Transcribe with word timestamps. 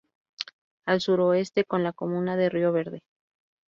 Al 0.87 0.99
suroeste 0.99 1.63
con 1.63 1.83
la 1.83 1.93
comuna 1.93 2.35
de 2.35 2.49
Río 2.49 2.71
Verde. 2.71 3.03